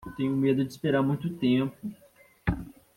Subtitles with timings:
[0.17, 1.77] Tenho medo de esperar muito tempo.